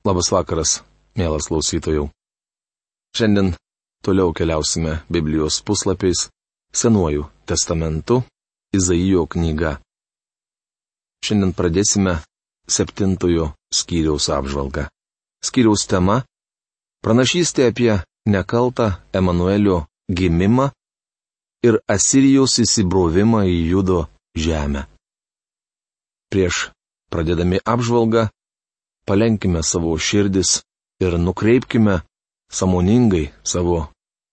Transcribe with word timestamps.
Labas 0.00 0.30
vakaras, 0.32 0.78
mielas 1.12 1.44
klausytojų. 1.50 2.06
Šiandien 3.12 3.50
toliau 4.00 4.32
keliausime 4.32 5.02
Biblijos 5.12 5.58
puslapiais 5.60 6.30
Senuoju 6.72 7.26
testamentu 7.44 8.22
Izaijo 8.72 9.26
knyga. 9.28 9.74
Šiandien 11.20 11.52
pradėsime 11.52 12.16
septintojo 12.64 13.50
skyriaus 13.68 14.30
apžvalgą. 14.32 14.86
Skyriaus 15.44 15.84
tema- 15.84 16.22
pranašystė 17.04 17.68
apie 17.68 18.00
nekaltą 18.24 18.88
Emanuelio 19.12 19.84
gimimą 20.08 20.70
ir 21.62 21.76
Asirijos 21.84 22.56
įsibrovimą 22.64 23.44
į 23.44 23.60
Judo 23.68 24.08
žemę. 24.32 24.88
Prieš 26.32 26.70
pradėdami 27.12 27.60
apžvalgą 27.60 28.30
palenkime 29.06 29.62
savo 29.62 29.96
širdis 29.98 30.60
ir 31.04 31.18
nukreipkime 31.18 32.00
samoningai 32.52 33.30
savo 33.42 33.88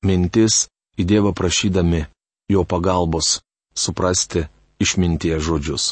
mintis 0.06 0.68
į 0.98 1.06
Dievą 1.10 1.32
prašydami 1.38 2.06
jo 2.54 2.64
pagalbos 2.64 3.40
suprasti 3.78 4.48
išminties 4.82 5.42
žodžius. 5.46 5.86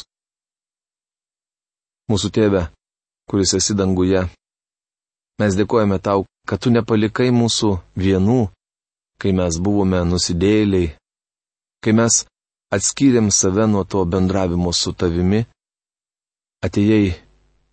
Mūsų 2.10 2.30
tėve, 2.34 2.62
kuris 3.30 3.54
esi 3.58 3.74
danguje, 3.74 4.26
mes 5.42 5.58
dėkojame 5.58 5.98
tau, 5.98 6.26
kad 6.46 6.62
tu 6.62 6.70
nepalikai 6.70 7.32
mūsų 7.34 7.72
vienų, 7.98 8.46
kai 9.18 9.32
mes 9.34 9.58
buvome 9.58 10.04
nusidėliai, 10.06 10.92
kai 11.82 11.92
mes 11.98 12.24
atskyrėm 12.74 13.30
save 13.34 13.66
nuo 13.70 13.82
to 13.84 14.04
bendravimo 14.06 14.72
su 14.74 14.92
tavimi, 14.94 15.44
atėjai 16.66 17.14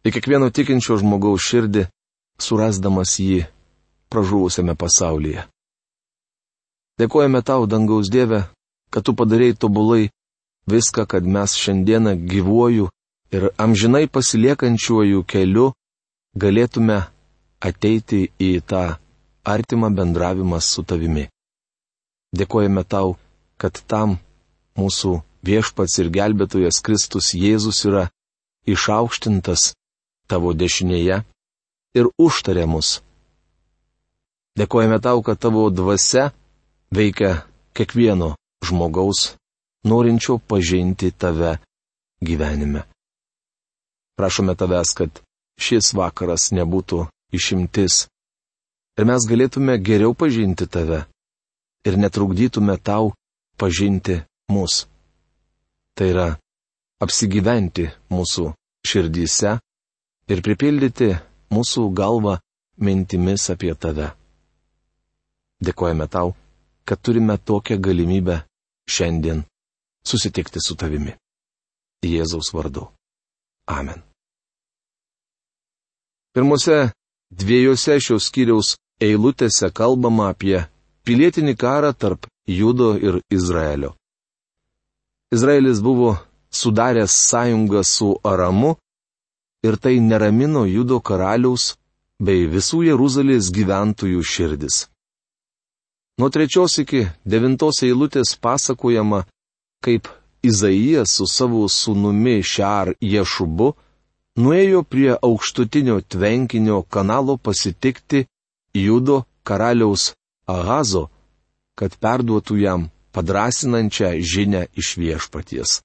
į 0.03 0.11
kiekvieno 0.11 0.49
tikinčio 0.51 0.97
žmogaus 0.99 1.45
širdį, 1.47 1.87
surasdamas 2.39 3.15
jį 3.19 3.43
pražuvusiame 4.11 4.75
pasaulyje. 4.75 5.45
Dėkojame 6.99 7.41
tau, 7.41 7.65
dangaus 7.65 8.11
Dieve, 8.13 8.43
kad 8.93 9.05
tu 9.07 9.15
padarėjai 9.17 9.57
tobulai 9.57 10.11
viską, 10.69 11.07
kad 11.09 11.25
mes 11.25 11.55
šiandieną 11.57 12.13
gyvuoju 12.29 12.89
ir 13.33 13.49
amžinai 13.57 14.05
pasiliekančiuoju 14.07 15.23
keliu 15.25 15.71
galėtume 16.37 16.99
ateiti 17.63 18.27
į 18.37 18.51
tą 18.69 18.83
artimą 19.43 19.89
bendravimą 19.97 20.59
su 20.61 20.83
tavimi. 20.83 21.25
Dėkojame 22.33 22.83
tau, 22.83 23.15
kad 23.57 23.77
tam 23.87 24.17
mūsų 24.77 25.19
viešpats 25.45 25.99
ir 26.01 26.09
gelbėtojas 26.13 26.81
Kristus 26.85 27.33
Jėzus 27.37 27.83
yra 27.89 28.07
išaukštintas 28.69 29.73
tavo 30.33 30.53
dešinėje 30.57 31.21
ir 31.93 32.09
užtarė 32.17 32.65
mus. 32.65 32.97
Dėkojame 34.57 34.97
tau, 35.01 35.21
kad 35.25 35.37
tavo 35.41 35.67
dvasia 35.69 36.31
veikia 36.93 37.43
kiekvieno 37.77 38.33
žmogaus, 38.65 39.35
norinčio 39.85 40.37
pažinti 40.37 41.11
tave 41.11 41.57
gyvenime. 42.21 42.85
Prašome 44.17 44.55
tavęs, 44.57 44.93
kad 44.97 45.21
šis 45.61 45.93
vakaras 45.97 46.51
nebūtų 46.53 47.05
išimtis 47.33 48.05
ir 48.97 49.09
mes 49.09 49.25
galėtume 49.29 49.77
geriau 49.81 50.13
pažinti 50.17 50.67
tave 50.69 51.03
ir 51.85 51.97
netrukdytume 51.97 52.77
tau 52.77 53.11
pažinti 53.57 54.21
mus. 54.53 54.85
Tai 55.97 56.09
yra 56.09 56.27
apsigyventi 57.03 57.89
mūsų 58.13 58.51
širdyse 58.87 59.57
ir 60.31 60.41
pripildyti 60.45 61.13
mūsų 61.53 61.87
galvą 61.97 62.37
mintimis 62.83 63.49
apie 63.53 63.73
tave. 63.75 64.11
Dėkojame 65.63 66.07
tau, 66.11 66.33
kad 66.87 66.99
turime 67.01 67.37
tokią 67.37 67.77
galimybę 67.79 68.41
šiandien 68.89 69.43
susitikti 70.05 70.59
su 70.63 70.75
tavimi. 70.75 71.13
Jėzaus 72.03 72.51
vardu. 72.53 72.89
Amen. 73.71 74.01
Pirmose 76.35 76.91
dviejose 77.31 77.99
šios 78.03 78.27
skyriaus 78.27 78.73
eilutėse 78.99 79.69
kalbama 79.71 80.27
apie 80.33 80.65
pilietinį 81.07 81.55
karą 81.55 81.93
tarp 81.95 82.27
Judo 82.47 82.93
ir 82.99 83.21
Izraelio. 83.31 83.93
Izraelis 85.31 85.79
buvo 85.81 86.17
sudaręs 86.51 87.13
sąjungą 87.29 87.83
su 87.83 88.09
Aramu 88.23 88.75
ir 89.63 89.77
tai 89.77 89.99
neramino 89.99 90.65
Judo 90.67 90.99
karaliaus 90.99 91.73
bei 92.19 92.47
visų 92.47 92.83
Jeruzalės 92.89 93.51
gyventojų 93.55 94.23
širdis. 94.23 94.87
Nuo 96.19 96.29
trečios 96.29 96.77
iki 96.83 97.07
devintos 97.25 97.81
eilutės 97.83 98.35
pasakojama, 98.37 99.23
kaip 99.83 100.11
Izaijas 100.43 101.15
su 101.17 101.25
savo 101.25 101.63
sūnumi 101.71 102.41
Šar 102.43 102.91
Ješubu 102.99 103.69
nuėjo 104.43 104.83
prie 104.83 105.13
aukštutinio 105.15 106.01
tvenkinio 106.03 106.81
kanalo 106.83 107.37
pasitikti 107.37 108.25
Judo 108.75 109.23
karaliaus 109.47 110.11
Ahazo, 110.45 111.07
kad 111.79 111.95
perduotų 111.95 112.57
jam 112.59 112.89
padrasinančią 113.15 114.17
žinę 114.19 114.67
iš 114.75 114.97
viešpaties. 114.99 115.79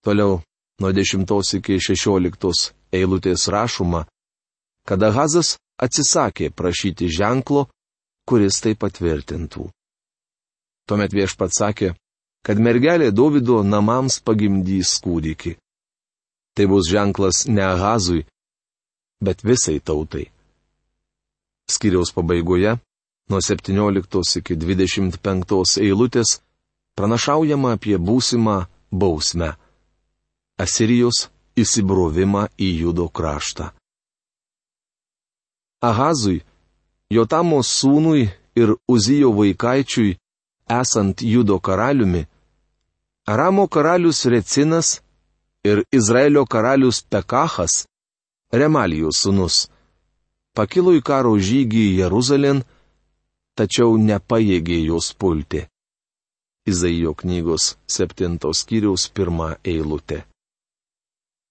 Toliau 0.00 0.40
nuo 0.80 0.92
10 0.92 1.56
iki 1.58 1.78
16 1.78 2.72
eilutės 2.92 3.48
rašoma, 3.52 4.06
kad 4.88 5.02
Ahazas 5.02 5.58
atsisakė 5.80 6.50
prašyti 6.50 7.08
ženklo, 7.08 7.68
kuris 8.28 8.60
tai 8.64 8.74
patvirtintų. 8.74 9.68
Tuomet 10.88 11.12
viešpats 11.14 11.60
sakė, 11.60 11.94
kad 12.42 12.58
mergelė 12.58 13.10
Davido 13.12 13.60
namams 13.62 14.20
pagimdys 14.24 14.96
kūdikį. 15.04 15.56
Tai 16.56 16.66
bus 16.66 16.88
ženklas 16.90 17.46
ne 17.46 17.62
Ahazui, 17.62 18.24
bet 19.22 19.44
visai 19.44 19.78
tautai. 19.78 20.26
Skiriaus 21.70 22.10
pabaigoje, 22.12 22.78
nuo 23.30 23.38
17 23.38 24.40
iki 24.40 24.56
25 24.58 25.78
eilutės, 25.84 26.40
pranašaujama 26.98 27.76
apie 27.76 27.96
būsimą 27.96 28.64
bausmę. 28.90 29.54
Asirijos 30.60 31.28
įsibrovimą 31.56 32.48
į 32.60 32.68
Judo 32.82 33.08
kraštą. 33.08 33.70
Ahazui, 35.80 36.42
Jotamo 37.10 37.62
sūnui 37.64 38.28
ir 38.60 38.74
Uzijo 38.88 39.32
vaikaičiui, 39.38 40.18
esant 40.80 41.22
Judo 41.22 41.58
karaliumi, 41.58 42.26
Aramo 43.26 43.66
karalius 43.68 44.24
Recinas 44.26 45.00
ir 45.64 45.84
Izraelio 45.92 46.44
karalius 46.46 47.00
Pekachas, 47.02 47.86
Remalijos 48.52 49.24
sūnus, 49.24 49.68
pakilo 50.54 50.92
į 50.98 51.02
karo 51.02 51.36
žygį 51.38 51.82
į 51.88 51.98
Jeruzalėn, 52.02 52.64
tačiau 53.56 53.96
nepaėgė 53.96 54.80
jos 54.84 55.12
pulti. 55.14 55.66
Izaijo 56.68 57.14
knygos 57.16 57.76
septintos 57.88 58.64
skyriaus 58.64 59.08
pirmą 59.14 59.54
eilutę. 59.64 60.29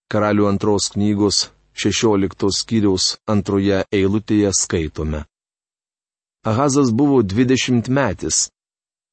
Karalių 0.09 0.47
antros 0.49 0.89
knygos 0.95 1.51
16 1.77 2.49
skyriaus 2.59 3.19
antroje 3.29 3.83
eilutėje 3.93 4.49
skaitome. 4.57 5.23
Ahazas 6.49 6.89
buvo 6.89 7.21
20 7.21 7.91
metis, 7.93 8.47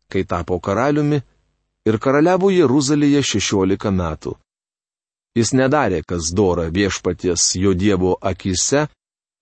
kai 0.08 0.24
tapo 0.24 0.56
karaliumi 0.56 1.20
ir 1.86 1.98
karaliavo 2.00 2.48
Jeruzalėje 2.54 3.22
16 3.34 3.92
metų. 4.00 4.32
Jis 5.36 5.52
nedarė, 5.52 6.00
kas 6.00 6.32
dora 6.32 6.70
viešpaties 6.72 7.50
jo 7.60 7.74
dievo 7.76 8.16
akise, 8.32 8.86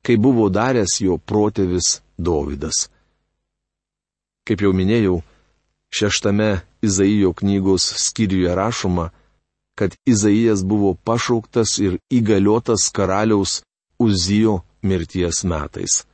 kai 0.03 0.17
buvo 0.19 0.51
daręs 0.51 0.99
jo 1.07 1.21
protėvis 1.23 2.01
Dovydas. 2.19 2.89
Kaip 4.47 4.61
jau 4.67 4.73
minėjau, 4.75 5.21
šeštame 5.95 6.65
Izaijo 6.83 7.31
knygos 7.39 7.87
skyriuje 8.09 8.55
rašoma, 8.59 9.13
kad 9.79 9.95
Izaijas 10.07 10.65
buvo 10.65 10.95
pašauktas 10.95 11.79
ir 11.79 11.99
įgaliotas 12.11 12.91
karaliaus 12.95 13.63
Uzijo 13.99 14.61
mirties 14.83 15.45
metais. 15.45 16.05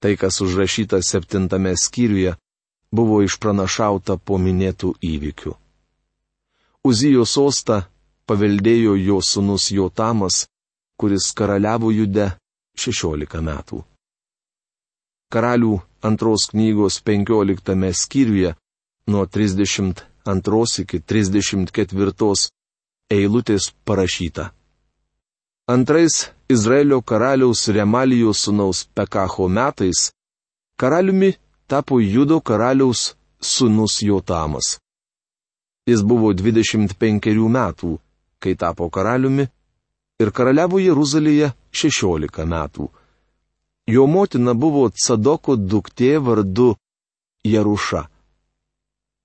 Tai, 0.00 0.16
kas 0.16 0.40
užrašyta 0.40 1.02
septintame 1.02 1.74
skyriuje, 1.76 2.36
buvo 2.94 3.22
išpranašauta 3.26 4.16
po 4.16 4.38
minėtų 4.38 4.94
įvykių. 5.02 5.54
Uzijo 6.84 7.24
sostą 7.26 7.82
paveldėjo 8.28 8.94
jo 9.00 9.18
sunus 9.22 9.70
Jotamas, 9.72 10.44
kuris 11.00 11.32
karaliavo 11.34 11.90
Jude 11.90 12.30
16 12.78 13.42
metų. 13.42 13.82
Karalių 15.32 15.78
antros 16.04 16.46
knygos 16.52 17.00
15 17.02 17.92
skyriuje 18.02 18.54
nuo 19.10 19.24
32 19.26 20.82
iki 20.84 21.00
34 21.00 22.52
eilutės 23.10 23.72
parašyta. 23.84 24.50
Antrais 25.68 26.30
Izraelio 26.48 27.00
karaliaus 27.02 27.68
Remalijos 27.68 28.44
sunaus 28.44 28.84
Pekacho 28.94 29.48
metais 29.48 30.12
karaliumi 30.76 31.34
tapo 31.66 32.00
Judo 32.00 32.40
karaliaus 32.40 33.14
sunus 33.40 34.02
Jotamas. 34.02 34.78
Jis 35.86 36.02
buvo 36.02 36.32
25 36.32 37.48
metų, 37.56 37.98
kai 38.40 38.54
tapo 38.56 38.88
karaliumi, 38.90 39.48
ir 40.20 40.30
karaliavo 40.30 40.80
Jeruzalėje 40.80 41.52
16 41.72 42.46
metų. 42.48 42.88
Jo 43.86 44.06
motina 44.06 44.54
buvo 44.54 44.88
Cadoko 44.90 45.56
duktė 45.56 46.16
vardu 46.24 46.74
Jeruša. 47.44 48.06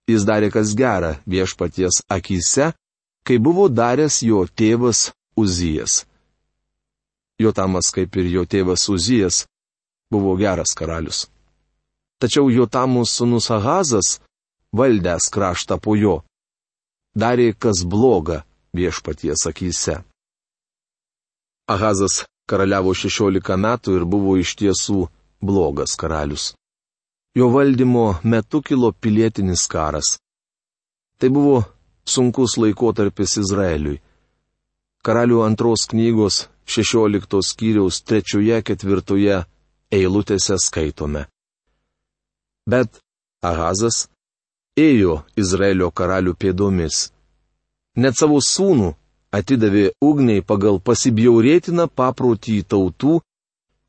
Jis 0.09 0.25
darė 0.27 0.49
kas 0.51 0.73
gera 0.75 1.13
viešpaties 1.27 2.01
akise, 2.09 2.73
kai 3.29 3.37
buvo 3.37 3.67
daręs 3.69 4.23
jo 4.25 4.41
tėvas 4.57 5.11
Uzijas. 5.37 6.07
Jotamas, 7.37 7.91
kaip 7.93 8.17
ir 8.17 8.25
jo 8.33 8.41
tėvas 8.49 8.87
Uzijas, 8.89 9.43
buvo 10.09 10.33
geras 10.33 10.73
karalius. 10.73 11.27
Tačiau 12.17 12.49
Jotamų 12.49 13.05
sunus 13.05 13.51
Ahazas, 13.53 14.17
valdęs 14.73 15.29
kraštą 15.29 15.77
po 15.77 15.93
jo, 15.93 16.15
darė 17.13 17.53
kas 17.53 17.85
bloga 17.85 18.41
viešpaties 18.73 19.45
akise. 19.53 20.01
Ahazas 21.69 22.23
karaliavo 22.49 22.97
16 22.97 23.61
metų 23.61 23.99
ir 24.01 24.09
buvo 24.09 24.39
iš 24.41 24.57
tiesų 24.57 25.05
blogas 25.37 25.93
karalius. 25.93 26.55
Jo 27.37 27.53
valdymo 27.53 28.15
metu 28.23 28.65
kilo 28.65 28.89
pilietinis 28.91 29.69
karas. 29.69 30.17
Tai 31.21 31.29
buvo 31.29 31.59
sunkus 32.09 32.57
laikotarpis 32.61 33.37
Izraeliui. 33.43 33.99
Karalių 35.05 35.43
antros 35.45 35.87
knygos 35.91 36.47
16 36.69 37.41
skyriaus 37.49 38.01
3-4 38.03 39.43
eilutėse 39.91 40.57
skaitome. 40.61 41.25
Bet 42.69 42.99
Ahazas 43.41 44.07
ėjo 44.77 45.21
Izraelio 45.39 45.89
karalių 45.91 46.35
pėdomis. 46.35 47.09
Net 47.97 48.19
savo 48.19 48.39
sūnų 48.43 48.91
atidavė 49.35 49.89
ugniai 50.03 50.43
pagal 50.45 50.79
pasibjaurėtiną 50.83 51.87
paprotį 51.89 52.59
tautų, 52.73 53.19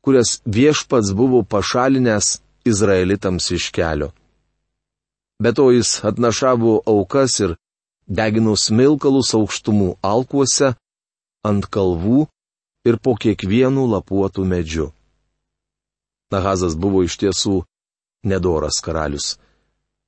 kurias 0.01 0.39
viešpats 0.45 1.13
buvo 1.17 1.43
pašalinęs 1.43 2.39
izraelitams 2.65 3.51
iš 3.57 3.69
kelio. 3.75 4.11
Be 5.41 5.53
to 5.57 5.71
jis 5.73 5.99
atnašavo 6.05 6.81
aukas 6.85 7.39
ir 7.41 7.55
degino 8.07 8.55
smilkalus 8.57 9.33
aukštumų 9.37 9.95
alkuose, 10.01 10.73
ant 11.43 11.65
kalvų 11.65 12.25
ir 12.87 12.97
po 12.97 13.15
kiekvienų 13.15 13.85
lapuotų 13.95 14.45
medžių. 14.45 14.87
Nahazas 16.31 16.75
buvo 16.79 17.03
iš 17.03 17.17
tiesų 17.21 17.61
nedoras 18.23 18.79
karalius. 18.83 19.37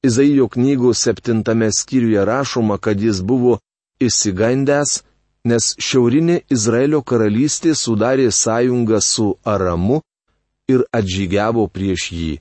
Izaijo 0.03 0.49
knygų 0.51 0.93
septintame 0.95 1.69
skyriuje 1.71 2.23
rašoma, 2.27 2.77
kad 2.77 2.99
jis 2.99 3.21
buvo 3.23 3.59
įsigandęs, 4.03 5.01
nes 5.47 5.73
šiaurinė 5.79 6.41
Izraelio 6.51 7.01
karalystė 7.03 7.75
sudarė 7.75 8.29
sąjungą 8.31 8.99
su 9.03 9.27
Aramu 9.43 10.01
ir 10.71 10.83
atžygiavo 10.91 11.67
prieš 11.67 12.11
jį. 12.15 12.33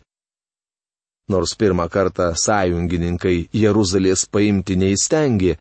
Nors 1.30 1.54
pirmą 1.54 1.86
kartą 1.88 2.32
sąjungininkai 2.34 3.48
Jeruzalės 3.54 4.26
paimti 4.26 4.76
neįstengė, 4.76 5.56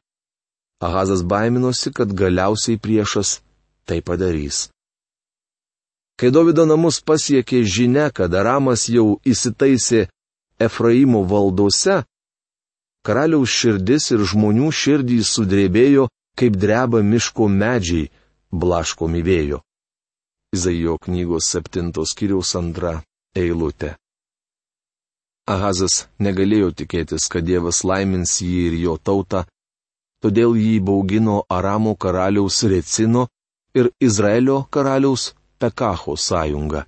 Ahazas 0.82 1.22
baiminosi, 1.22 1.92
kad 1.94 2.10
galiausiai 2.10 2.80
priešas 2.82 3.42
tai 3.86 4.02
padarys. 4.02 4.72
Kai 6.18 6.32
Davido 6.34 6.66
namus 6.66 6.98
pasiekė 7.06 7.62
žinia, 7.66 8.10
kad 8.10 8.34
Aramas 8.34 8.88
jau 8.90 9.20
įsitaisė 9.26 10.08
Efraimo 10.62 11.22
valdose, 11.30 12.02
karaliaus 13.06 13.54
širdis 13.54 14.10
ir 14.14 14.26
žmonių 14.32 14.70
širdys 14.74 15.34
sudrėbėjo, 15.38 16.08
kaip 16.38 16.58
dreba 16.58 17.02
miško 17.06 17.48
medžiai, 17.50 18.10
blaškomi 18.52 19.22
vėjo. 19.26 19.62
Izaijo 20.54 20.98
knygos 21.06 21.50
septintos 21.54 22.14
kiriaus 22.18 22.56
antra 22.60 22.98
eilutė. 23.38 23.96
Ahazas 25.50 26.06
negalėjo 26.22 26.72
tikėtis, 26.78 27.28
kad 27.32 27.46
Dievas 27.46 27.84
laimins 27.84 28.38
jį 28.42 28.60
ir 28.68 28.76
jo 28.84 28.96
tautą, 28.98 29.46
todėl 30.22 30.56
jį 30.56 30.80
baugino 30.86 31.42
Aramo 31.50 31.96
karaliaus 31.96 32.62
Recino 32.64 33.28
ir 33.74 33.90
Izraelio 34.00 34.66
karaliaus 34.70 35.34
Pekacho 35.60 36.16
sąjunga. 36.18 36.86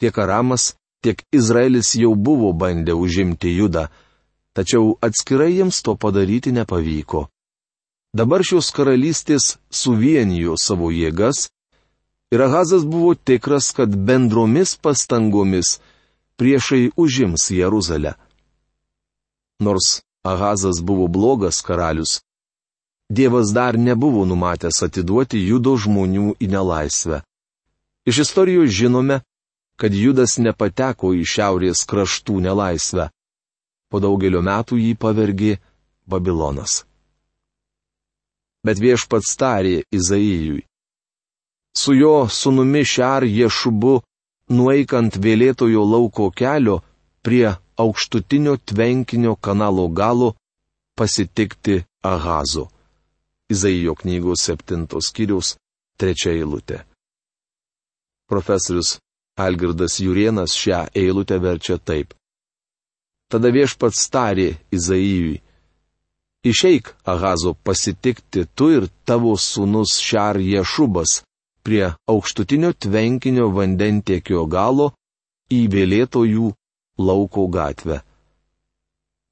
Tiek 0.00 0.18
Aramas, 0.18 0.74
tiek 1.02 1.22
Izraelis 1.32 1.94
jau 1.98 2.14
buvo 2.14 2.52
bandę 2.52 2.94
užimti 2.94 3.56
Judą, 3.58 3.88
tačiau 4.54 4.94
atskirai 5.02 5.52
jiems 5.56 5.82
to 5.82 5.96
padaryti 5.96 6.52
nepavyko. 6.54 7.28
Dabar 8.14 8.46
šios 8.46 8.70
karalystės 8.70 9.56
suvienijo 9.70 10.54
savo 10.58 10.92
jėgas 10.94 11.48
Ir 12.34 12.40
Ahazas 12.42 12.84
buvo 12.84 13.14
tikras, 13.14 13.70
kad 13.72 13.96
bendromis 14.06 14.74
pastangomis 14.82 15.78
priešai 16.36 16.90
užims 16.96 17.50
Jeruzalę. 17.50 18.14
Nors 19.60 20.02
Ahazas 20.24 20.80
buvo 20.80 21.08
blogas 21.08 21.60
karalius, 21.62 22.22
Dievas 23.10 23.52
dar 23.52 23.78
nebuvo 23.78 24.24
numatęs 24.24 24.80
atiduoti 24.86 25.38
judo 25.48 25.76
žmonių 25.76 26.32
į 26.40 26.46
nelaisvę. 26.48 27.20
Iš 28.08 28.18
istorijos 28.24 28.72
žinome, 28.72 29.20
kad 29.76 29.92
Judas 29.92 30.38
nepateko 30.40 31.12
į 31.12 31.24
šiaurės 31.28 31.84
kraštų 31.84 32.40
nelaisvę. 32.46 33.10
Po 33.92 34.00
daugelio 34.00 34.40
metų 34.40 34.80
jį 34.80 34.92
pavergė 34.96 35.52
Babilonas. 36.08 36.84
Bet 38.64 38.80
viešpats 38.80 39.36
tarė 39.36 39.82
Izaijui 39.92 40.64
su 41.76 41.92
jo 41.94 42.28
sunumi 42.30 42.84
Šar 42.84 43.24
Ješubu, 43.24 44.00
nueikant 44.50 45.16
vėlėtojo 45.16 45.84
lauko 45.88 46.30
kelio 46.30 46.80
prie 47.24 47.54
aukštutinio 47.76 48.56
tvenkinio 48.56 49.36
kanalo 49.36 49.88
galo 49.88 50.34
pasitikti 50.96 51.84
Ahazo. 52.02 52.68
Izaijo 53.50 53.94
knygos 53.94 54.44
7 54.48 54.86
skyriaus 55.00 55.56
3 56.00 56.28
eilutė. 56.32 56.84
Profesorius 58.28 58.98
Algirdas 59.36 59.98
Jurienas 60.00 60.54
šią 60.54 60.86
eilutę 60.94 61.38
verčia 61.42 61.78
taip. 61.78 62.14
Tada 63.28 63.50
viešpats 63.50 64.08
tarė 64.12 64.54
Izaijui. 64.72 65.40
Išeik, 66.44 66.92
Ahazo, 67.04 67.54
pasitikti 67.54 68.44
tu 68.54 68.68
ir 68.70 68.88
tavo 69.08 69.32
sūnus 69.40 69.96
Šar 69.98 70.36
Ješubas, 70.36 71.22
prie 71.64 71.86
aukštutinio 72.08 72.72
tvenkinio 72.72 73.48
vandentiekio 73.56 74.44
galo 74.46 74.90
į 75.52 75.64
vėlėtojų 75.72 76.50
lauko 76.98 77.46
gatvę. 77.48 78.00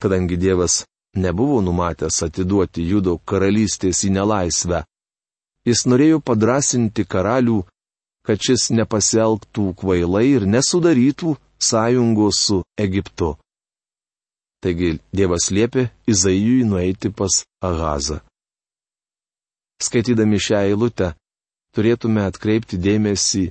Kadangi 0.02 0.36
Dievas 0.36 0.82
nebuvo 1.14 1.60
numatęs 1.62 2.22
atiduoti 2.26 2.88
judo 2.88 3.18
karalystės 3.18 4.02
į 4.08 4.14
nelaisvę, 4.16 4.82
jis 5.68 5.84
norėjo 5.86 6.18
padrasinti 6.24 7.04
karalių, 7.04 7.60
kad 8.26 8.40
šis 8.42 8.70
nepasielgtų 8.74 9.72
kvailai 9.78 10.26
ir 10.38 10.46
nesudarytų 10.46 11.36
sąjungos 11.62 12.42
su 12.46 12.62
Egiptu. 12.78 13.36
Taigi 14.62 14.98
Dievas 15.10 15.50
liepė 15.50 15.88
Izaijui 16.06 16.62
nueiti 16.64 17.10
pas 17.10 17.42
Ahazą. 17.62 18.20
Skaitydami 19.82 20.38
šią 20.38 20.60
eilutę, 20.68 21.08
turėtume 21.76 22.24
atkreipti 22.28 22.78
dėmesį 22.78 23.44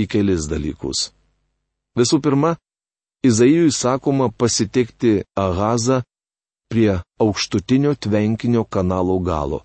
į 0.00 0.06
kelis 0.12 0.48
dalykus. 0.50 1.10
Visų 1.96 2.20
pirma, 2.24 2.56
Izaijui 3.24 3.72
sakoma 3.72 4.28
pasitikti 4.30 5.24
Ahazą 5.34 6.02
prie 6.70 7.00
aukštutinio 7.18 7.94
tvenkinio 7.94 8.64
kanalo 8.64 9.18
galo. 9.18 9.62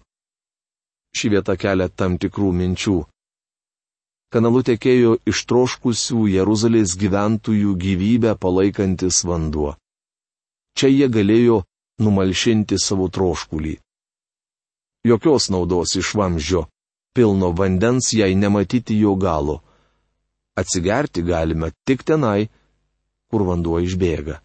Ši 1.15 1.33
vieta 1.33 1.57
kelia 1.59 1.89
tam 1.89 2.15
tikrų 2.21 2.51
minčių. 2.59 2.97
Kanalu 4.31 4.61
tekėjo 4.63 5.17
ištroškusių 5.27 6.21
Jeruzalės 6.31 6.95
gyventojų 6.95 7.75
gyvybę 7.83 8.37
palaikantis 8.39 9.25
vanduo. 9.27 9.75
Čia 10.77 10.87
jie 10.87 11.09
galėjo 11.11 11.57
numalšinti 11.99 12.79
savo 12.79 13.09
troškulį. 13.11 13.75
Jokios 15.03 15.49
naudos 15.51 15.97
iš 15.99 16.13
vamzdžio, 16.15 16.63
pilno 17.13 17.51
vandens, 17.51 18.13
jei 18.13 18.35
nematyti 18.35 18.97
jo 18.99 19.15
galo. 19.15 19.61
Atsigerti 20.55 21.21
galime 21.23 21.71
tik 21.85 22.03
tenai, 22.03 22.49
kur 23.31 23.45
vanduo 23.47 23.79
išbėga. 23.79 24.41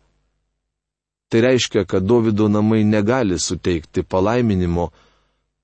Tai 1.29 1.41
reiškia, 1.43 1.85
kad 1.91 2.07
Davido 2.07 2.47
namai 2.49 2.85
negali 2.85 3.39
suteikti 3.39 4.03
palaiminimo, 4.03 4.93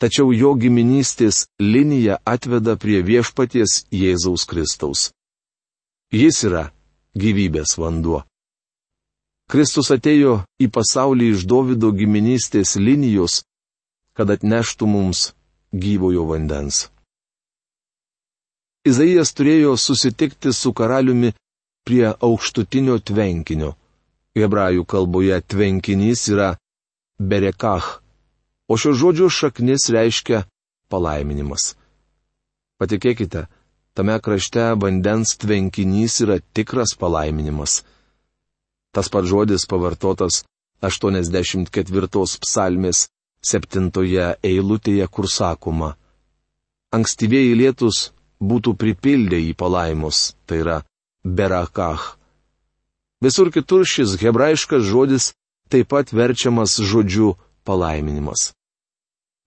tačiau 0.03 0.33
jo 0.35 0.55
giminystės 0.59 1.47
linija 1.63 2.19
atveda 2.27 2.75
prie 2.77 2.99
viešpaties 3.07 3.85
Jėzaus 3.95 4.47
Kristaus. 4.51 5.13
Jis 6.11 6.43
yra 6.49 6.65
gyvybės 7.15 7.79
vanduo. 7.79 8.25
Kristus 9.53 9.93
atėjo 9.95 10.43
į 10.59 10.67
pasaulį 10.75 11.31
iš 11.37 11.47
Davido 11.47 11.93
giminystės 11.95 12.75
linijos, 12.81 13.43
kad 14.17 14.31
atneštų 14.35 14.89
mums 14.91 15.31
gyvojo 15.73 16.25
vandens. 16.29 16.89
Izaijas 18.85 19.31
turėjo 19.39 19.77
susitikti 19.79 20.53
su 20.53 20.73
karaliumi 20.75 21.33
prie 21.87 22.09
aukštutinio 22.11 22.99
tvenkinio. 22.99 23.75
Hebrajų 24.35 24.85
kalboje 24.89 25.39
tvenkinys 25.53 26.25
yra 26.33 26.49
berekach, 27.21 28.01
o 28.69 28.79
šio 28.81 28.95
žodžio 28.97 29.29
šaknis 29.31 29.87
reiškia 29.93 30.45
palaiminimas. 30.91 31.75
Patikėkite, 32.81 33.47
tame 33.95 34.17
krašte 34.25 34.65
vandens 34.83 35.37
tvenkinys 35.39 36.19
yra 36.25 36.41
tikras 36.57 36.97
palaiminimas. 36.99 37.83
Tas 38.93 39.09
pats 39.13 39.29
žodis 39.29 39.69
pavartotas 39.69 40.43
84 40.83 42.09
psalmės 42.43 43.07
7 43.43 43.91
eilutėje, 44.43 45.07
kur 45.09 45.27
sakoma. 45.29 45.97
Ankstyvieji 46.93 47.55
lietus 47.59 48.13
būtų 48.41 48.75
pripildę 48.79 49.39
į 49.51 49.55
palaimus, 49.59 50.35
tai 50.47 50.63
yra 50.63 50.79
berakach. 51.25 52.17
Visur 53.23 53.51
kitur 53.55 53.87
šis 53.87 54.17
hebrajiškas 54.23 54.83
žodis 54.83 55.33
taip 55.71 55.89
pat 55.89 56.13
verčiamas 56.13 56.77
žodžiu 56.91 57.35
palaiminimas. 57.65 58.53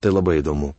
Tai 0.01 0.11
labai 0.15 0.39
įdomu. 0.41 0.73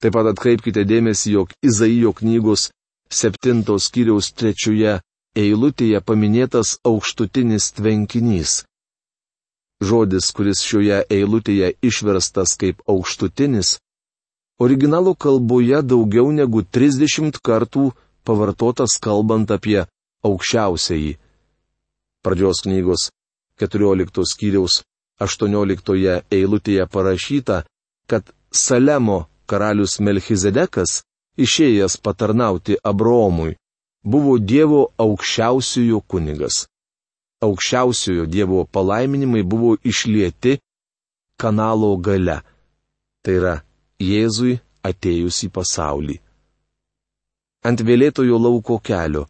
Taip 0.00 0.14
pat 0.14 0.30
atkreipkite 0.32 0.84
dėmesį, 0.86 1.32
jog 1.36 1.52
Izaijo 1.64 2.12
knygos 2.16 2.70
septintos 3.10 3.90
kiriaus 3.94 4.30
trečioje 4.32 5.00
eilutėje 5.34 6.00
paminėtas 6.08 6.78
aukštutinis 6.86 7.72
tvenkinys. 7.78 8.62
Žodis, 9.84 10.30
kuris 10.36 10.64
šioje 10.64 11.02
eilutėje 11.12 11.74
išverstas 11.90 12.56
kaip 12.60 12.80
aukštutinis, 12.88 13.76
Originalo 14.58 15.14
kalboje 15.14 15.80
daugiau 15.82 16.30
negu 16.30 16.62
30 16.62 17.40
kartų 17.42 17.88
pavartotas 18.22 18.92
kalbant 19.02 19.50
apie 19.50 19.80
aukščiausiai. 20.22 21.16
Pradžios 22.22 22.62
knygos 22.62 23.08
14 23.58 24.22
skyriaus 24.32 24.76
18 25.26 26.22
eilutėje 26.38 26.86
parašyta, 26.86 27.64
kad 28.06 28.30
Salemo 28.54 29.18
karalius 29.50 29.98
Melchizedekas, 29.98 31.02
išėjęs 31.36 31.98
patarnauti 31.98 32.78
Abraomui, 32.92 33.56
buvo 34.06 34.38
Dievo 34.38 34.84
aukščiausiojo 35.02 35.98
kunigas. 36.06 36.68
Aukščiausiojo 37.42 38.26
Dievo 38.26 38.64
palaiminimai 38.64 39.42
buvo 39.42 39.76
išlieti 39.82 40.58
kanalo 41.40 41.96
gale. 41.96 42.40
Tai 43.24 43.34
yra 43.40 43.54
Jėzui 44.00 44.58
atėjus 44.84 45.42
į 45.46 45.50
pasaulį. 45.54 46.16
Ant 47.64 47.80
vėlėtojo 47.80 48.38
lauko 48.38 48.78
kelio. 48.78 49.24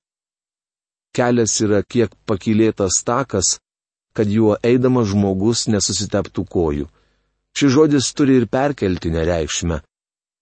Kelias 1.15 1.55
yra 1.63 1.85
kiek 1.87 2.11
pakilėtas 2.27 2.99
takas, 3.07 3.59
kad 4.15 4.31
juo 4.31 4.57
eidamas 4.63 5.13
žmogus 5.13 5.69
nesusiteptų 5.71 6.45
kojų. 6.51 6.87
Šis 7.55 7.71
žodis 7.71 8.11
turi 8.19 8.41
ir 8.41 8.49
perkeltinę 8.51 9.23
reikšmę. 9.29 9.79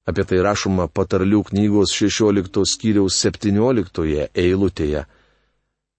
Apie 0.08 0.24
tai 0.24 0.40
rašoma 0.42 0.88
patarlių 0.88 1.42
knygos 1.50 1.92
16 1.94 2.64
skyriaus 2.66 3.20
17 3.20 4.30
eilutėje. 4.32 5.04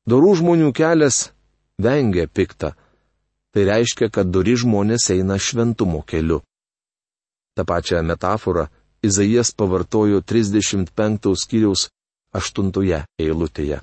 Dorų 0.09 0.33
žmonių 0.41 0.73
kelias 0.75 1.29
vengia 1.77 2.27
piktą. 2.27 2.73
Tai 3.53 3.63
reiškia, 3.69 4.09
kad 4.09 4.31
dori 4.33 4.55
žmonės 4.57 5.11
eina 5.13 5.37
šventumo 5.37 6.01
keliu. 6.01 6.41
Ta 7.53 7.65
pačia 7.65 8.01
metafora 8.01 8.67
Izaijas 9.03 9.51
pavartojo 9.51 10.21
35 10.21 11.35
skyriaus 11.35 11.89
8 12.33 13.03
eilutėje. 13.19 13.81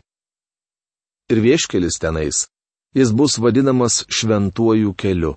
Ir 1.31 1.39
vieškelis 1.45 2.01
tenais, 2.03 2.49
jis 2.97 3.13
bus 3.13 3.39
vadinamas 3.39 4.05
šventuoju 4.09 4.95
keliu. 4.99 5.37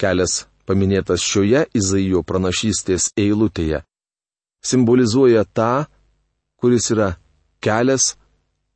Kelias, 0.00 0.46
paminėtas 0.64 1.20
šioje 1.20 1.66
Izaijo 1.74 2.22
pranašystės 2.22 3.10
eilutėje, 3.18 3.82
simbolizuoja 4.64 5.44
tą, 5.44 5.88
kuris 6.56 6.88
yra 6.94 7.16
kelias, 7.60 8.14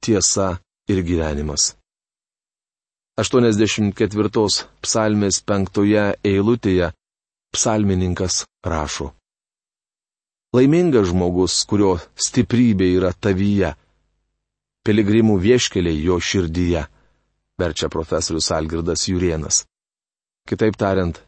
tiesa 0.03 0.59
ir 0.91 1.01
gyvenimas. 1.07 1.77
84 3.13 4.65
psalmės 4.81 5.43
5 5.45 5.81
eilutėje 6.25 6.87
psalmininkas 7.53 8.47
rašo. 8.65 9.11
Laimingas 10.57 11.11
žmogus, 11.11 11.59
kurio 11.69 11.99
stiprybė 12.17 12.89
yra 12.97 13.11
tavyje. 13.13 13.75
Piligrimų 14.89 15.37
vieškeliai 15.45 16.01
jo 16.07 16.17
širdyje, 16.21 16.87
verčia 17.61 17.91
profesorius 17.93 18.49
Algirdas 18.51 19.05
Jurienas. 19.09 19.67
Kitaip 20.49 20.81
tariant, 20.81 21.21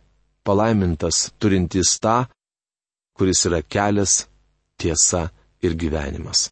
palaimintas 0.42 1.34
turintis 1.38 1.98
tą, 2.00 2.24
kuris 3.12 3.44
yra 3.44 3.60
kelias, 3.60 4.24
tiesa 4.80 5.28
ir 5.60 5.76
gyvenimas. 5.76 6.48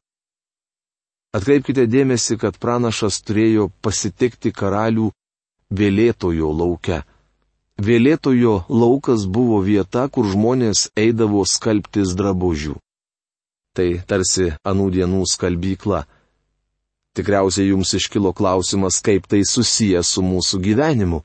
Atkreipkite 1.33 1.89
dėmesį, 1.89 2.37
kad 2.37 2.61
pranašas 2.61 3.23
turėjo 3.25 3.71
pasitikti 3.81 4.53
karalių 4.53 5.09
vėlėtojo 5.81 6.53
laukia 6.53 7.03
Vėlėtojo 7.83 8.67
laukas 8.69 9.25
buvo 9.27 9.59
vieta, 9.65 10.05
kur 10.13 10.27
žmonės 10.29 10.91
eidavo 10.97 11.43
skalbtis 11.49 12.13
drabužių. 12.19 12.77
Tai 13.73 13.87
tarsi 14.07 14.51
anų 14.69 14.91
dienų 14.97 15.23
skalbykla. 15.33 16.03
Tikriausiai 17.17 17.71
jums 17.73 17.95
iškilo 17.97 18.33
klausimas, 18.37 19.01
kaip 19.01 19.27
tai 19.27 19.41
susijęs 19.49 20.13
su 20.15 20.23
mūsų 20.23 20.61
gyvenimu. 20.67 21.23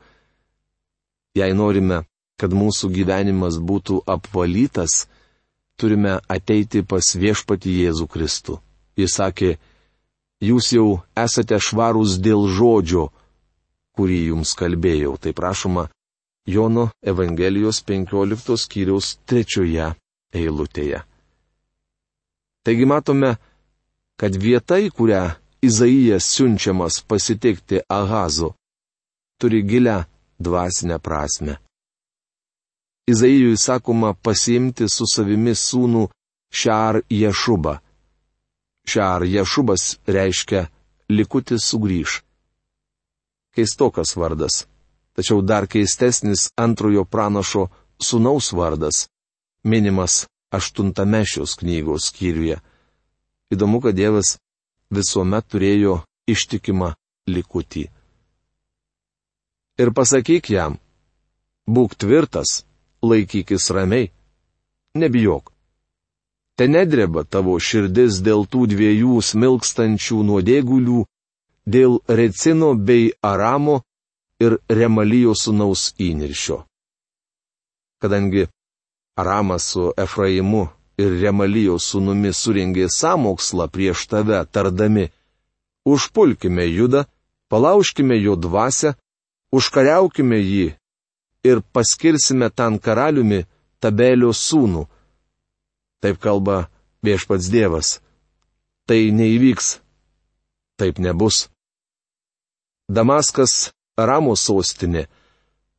Jei 1.38 1.54
norime, 1.54 2.02
kad 2.40 2.56
mūsų 2.56 2.90
gyvenimas 2.96 3.60
būtų 3.60 4.02
apvalytas, 4.08 5.06
turime 5.78 6.18
ateiti 6.32 6.82
pas 6.82 7.12
viešpati 7.16 7.76
Jėzų 7.84 8.08
Kristų. 8.08 8.58
Jis 8.98 9.20
sakė, 9.20 9.58
jūs 10.42 10.72
jau 10.74 10.88
esate 11.14 11.60
švarūs 11.60 12.18
dėl 12.24 12.48
žodžio, 12.48 13.12
kurį 13.98 14.20
jums 14.30 14.54
kalbėjau. 14.58 15.18
Tai 15.18 15.34
prašoma 15.34 15.88
Jono 16.48 16.90
Evangelijos 17.02 17.82
15 17.84 18.56
skyriaus 18.64 19.18
3 19.28 19.92
eilutėje. 20.34 21.02
Taigi 22.64 22.86
matome, 22.86 23.36
kad 24.20 24.36
vieta, 24.36 24.80
į 24.80 24.92
kurią 24.92 25.24
Izaijas 25.64 26.28
siunčiamas 26.36 27.02
pasitikti 27.02 27.80
Ahazo, 27.90 28.54
turi 29.42 29.64
gilę 29.66 30.04
dvasinę 30.40 31.00
prasme. 31.00 31.58
Izaijui 33.08 33.58
sakoma 33.58 34.14
pasiimti 34.14 34.90
su 34.90 35.08
savimi 35.08 35.56
sūnų 35.56 36.04
Šar 36.52 37.02
Ješubą. 37.10 37.78
Šar 38.88 39.24
Ješubas 39.24 39.98
reiškia 40.08 40.68
likutis 41.10 41.64
sugrįž. 41.72 42.22
Keistokas 43.58 44.14
vardas 44.22 44.68
Tačiau 45.18 45.42
dar 45.42 45.66
keistesnis 45.66 46.52
antrojo 46.56 47.04
pranašo 47.04 47.64
sunaus 47.98 48.52
vardas, 48.54 49.10
minimas 49.64 50.28
aštuntame 50.54 51.24
šios 51.26 51.56
knygos 51.58 52.12
skyriuje. 52.12 52.60
Įdomu, 53.50 53.82
kad 53.82 53.98
Dievas 53.98 54.36
visuomet 54.94 55.50
turėjo 55.50 55.96
ištikimą 56.30 56.92
likutį. 57.34 57.88
Ir 59.82 59.90
pasakyk 59.98 60.52
jam, 60.54 60.78
būk 61.66 61.98
tvirtas, 61.98 62.62
laikykis 63.02 63.72
ramiai, 63.74 64.12
nebijok. 65.02 65.50
Te 66.58 66.70
nedreba 66.70 67.26
tavo 67.26 67.58
širdis 67.58 68.22
dėl 68.22 68.46
tų 68.46 68.70
dviejų 68.70 69.18
smilkstančių 69.32 70.22
nuodėgulių, 70.30 71.06
dėl 71.68 72.00
Recino 72.08 72.74
bei 72.76 73.12
Aramo 73.22 73.82
ir 74.40 74.58
Remalijo 74.70 75.34
sūnaus 75.36 75.92
įniršio. 76.00 76.62
Kadangi 78.02 78.48
Aramas 79.18 79.74
su 79.74 79.92
Efraimu 79.98 80.68
ir 81.02 81.18
Remalijo 81.22 81.78
sūnumi 81.82 82.32
suringė 82.34 82.88
samokslą 82.94 83.68
prieš 83.74 84.06
tave, 84.12 84.40
tardami, 84.46 85.10
užpulkime 85.86 86.68
judą, 86.70 87.06
palaužkime 87.50 88.18
jo 88.22 88.36
dvasę, 88.38 88.94
užkariaukime 89.52 90.40
jį 90.40 90.68
ir 91.50 91.62
paskirsime 91.74 92.50
ten 92.50 92.80
karaliumi, 92.80 93.46
Tabelio 93.80 94.32
sūnų. 94.34 94.88
Taip 96.02 96.18
kalba 96.18 96.66
viešpats 97.06 97.50
Dievas. 97.54 98.00
Tai 98.90 98.98
neįvyks. 99.14 99.78
Taip 100.82 100.98
nebus. 100.98 101.46
Damaskas 102.88 103.74
Ramo 104.00 104.36
sostinė, 104.40 105.08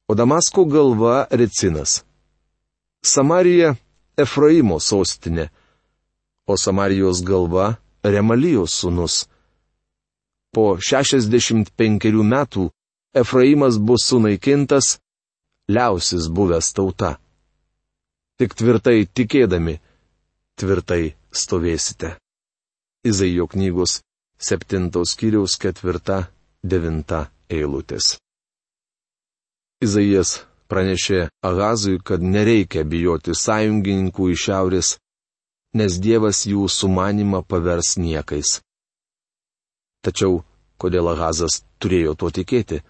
o 0.09 0.15
Damasko 0.15 0.67
galva 0.69 1.27
Recinas. 1.31 2.03
Samarija 3.01 3.77
Efraimo 4.19 4.77
sostinė, 4.77 5.49
o 6.47 6.57
Samarijos 6.61 7.23
galva 7.25 7.79
Remalijos 8.05 8.77
sūnus. 8.83 9.25
Po 10.53 10.77
65 10.77 12.13
metų 12.35 12.69
Efraimas 13.17 13.79
bus 13.81 14.05
sunaikintas, 14.11 14.99
liausis 15.69 16.29
buvęs 16.29 16.73
tauta. 16.77 17.17
Tik 18.37 18.53
tvirtai 18.55 19.07
tikėdami, 19.09 19.79
tvirtai 20.61 21.15
stovėsite. 21.33 22.19
Izaijo 23.09 23.49
knygos 23.49 24.03
7 24.39 24.93
skyriaus 25.09 25.57
4-9 26.69 27.27
eilutės. 27.49 28.19
Izaijas 29.85 30.45
pranešė 30.69 31.29
Agazui, 31.43 31.99
kad 32.05 32.23
nereikia 32.23 32.85
bijoti 32.85 33.35
sąjungininkų 33.35 34.31
iš 34.35 34.45
šiaurės, 34.49 34.89
nes 35.79 35.99
Dievas 36.03 36.45
jų 36.51 36.69
sumanimą 36.69 37.43
pavers 37.49 37.97
niekais. 37.97 38.59
Tačiau 40.05 40.43
kodėl 40.79 41.09
Agazas 41.15 41.63
turėjo 41.81 42.15
to 42.21 42.31
tikėti? 42.31 42.83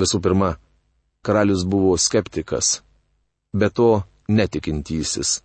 Visų 0.00 0.20
pirma, 0.24 0.54
karalius 1.26 1.64
buvo 1.64 1.96
skeptikas, 1.98 2.80
be 3.52 3.68
to 3.70 4.02
netikintysis. 4.28 5.40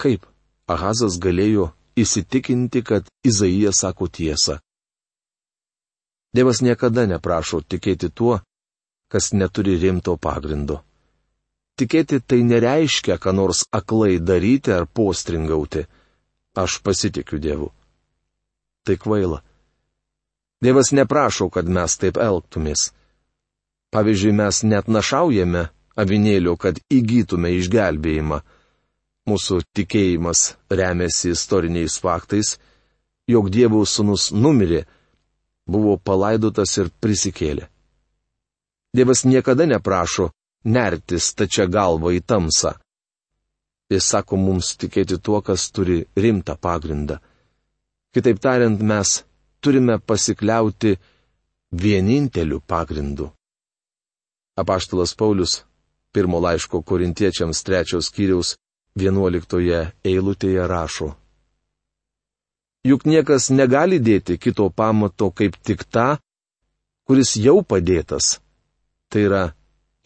Kaip 0.00 0.26
Ahazas 0.70 1.18
galėjo 1.20 1.70
įsitikinti, 2.00 2.82
kad 2.82 3.08
Izaijas 3.26 3.84
sako 3.84 4.08
tiesą? 4.08 4.58
Dievas 6.34 6.60
niekada 6.62 7.06
neprašo 7.10 7.60
tikėti 7.66 8.10
tuo, 8.14 8.38
kas 9.10 9.32
neturi 9.34 9.74
rimto 9.82 10.14
pagrindo. 10.16 10.78
Tikėti 11.80 12.20
tai 12.20 12.42
nereiškia, 12.46 13.16
ką 13.18 13.32
nors 13.34 13.64
aklai 13.72 14.18
daryti 14.20 14.72
ar 14.74 14.86
postringauti. 14.86 15.86
Aš 16.54 16.80
pasitikiu 16.84 17.38
Dievu. 17.42 17.70
Tai 18.84 18.96
kvaila. 19.00 19.40
Dievas 20.62 20.92
neprašo, 20.92 21.48
kad 21.48 21.68
mes 21.68 21.96
taip 21.96 22.18
elgtumės. 22.20 22.90
Pavyzdžiui, 23.90 24.34
mes 24.36 24.62
net 24.62 24.90
našaujame 24.92 25.68
avinėlio, 25.98 26.54
kad 26.60 26.78
įgytume 26.92 27.54
išgelbėjimą. 27.58 28.42
Mūsų 29.30 29.60
tikėjimas 29.76 30.54
remiasi 30.70 31.32
istoriniais 31.34 31.96
faktais, 32.02 32.58
jog 33.30 33.50
Dievo 33.50 33.82
sūnus 33.86 34.30
numirė, 34.36 34.84
buvo 35.70 35.96
palaidotas 36.08 36.76
ir 36.82 36.90
prisikėlė. 37.02 37.68
Dievas 38.96 39.24
niekada 39.24 39.66
neprašo 39.70 40.30
nertis 40.76 41.30
tačia 41.38 41.66
galva 41.70 42.12
į 42.16 42.20
tamsą. 42.26 42.74
Jis 43.90 44.06
sako 44.12 44.38
mums 44.38 44.74
tikėti 44.78 45.18
tuo, 45.18 45.40
kas 45.42 45.68
turi 45.74 46.04
rimtą 46.16 46.56
pagrindą. 46.66 47.18
Kitaip 48.14 48.38
tariant, 48.42 48.78
mes 48.82 49.20
turime 49.62 49.98
pasikliauti 49.98 50.96
vieninteliu 51.82 52.60
pagrindu. 52.66 53.30
Apaštalas 54.58 55.14
Paulius 55.14 55.62
pirmo 56.12 56.40
laiško 56.42 56.82
korintiečiams 56.82 57.62
trečios 57.66 58.10
skyriaus 58.10 58.56
vienuoliktoje 58.98 59.80
eilutėje 60.04 60.66
rašo. 60.66 61.12
Juk 62.80 63.04
niekas 63.04 63.50
negali 63.52 63.98
dėti 64.00 64.38
kito 64.40 64.70
pamato 64.72 65.28
kaip 65.36 65.58
tik 65.60 65.84
tą, 65.84 66.16
kuris 67.04 67.36
jau 67.36 67.60
padėtas. 67.60 68.38
Tai 69.12 69.20
yra 69.26 69.42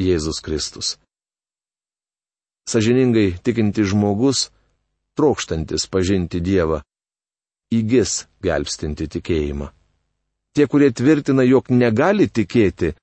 Jėzus 0.01 0.41
Kristus. 0.43 0.97
Sažiningai 2.67 3.37
tikinti 3.45 3.85
žmogus, 3.87 4.49
trokštantis 5.15 5.85
pažinti 5.87 6.41
Dievą, 6.41 6.81
įgis 7.71 8.25
gelbstinti 8.43 9.07
tikėjimą. 9.13 9.69
Tie, 10.55 10.67
kurie 10.67 10.89
tvirtina, 10.91 11.45
jog 11.45 11.69
negali 11.71 12.27
tikėti, 12.27 12.95